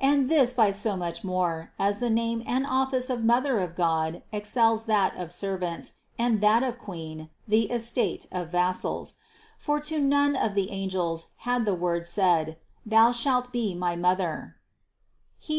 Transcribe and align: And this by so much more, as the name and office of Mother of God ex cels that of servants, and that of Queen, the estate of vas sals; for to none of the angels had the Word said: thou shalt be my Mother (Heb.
And 0.00 0.28
this 0.28 0.52
by 0.52 0.72
so 0.72 0.96
much 0.96 1.22
more, 1.22 1.70
as 1.78 2.00
the 2.00 2.10
name 2.10 2.42
and 2.48 2.66
office 2.66 3.08
of 3.08 3.22
Mother 3.22 3.60
of 3.60 3.76
God 3.76 4.24
ex 4.32 4.52
cels 4.52 4.86
that 4.86 5.16
of 5.16 5.30
servants, 5.30 5.92
and 6.18 6.40
that 6.40 6.64
of 6.64 6.80
Queen, 6.80 7.30
the 7.46 7.70
estate 7.70 8.26
of 8.32 8.48
vas 8.48 8.82
sals; 8.82 9.14
for 9.60 9.78
to 9.78 10.00
none 10.00 10.34
of 10.34 10.54
the 10.56 10.72
angels 10.72 11.28
had 11.46 11.64
the 11.64 11.74
Word 11.76 12.06
said: 12.08 12.56
thou 12.84 13.12
shalt 13.12 13.52
be 13.52 13.72
my 13.72 13.94
Mother 13.94 14.56
(Heb. 15.46 15.50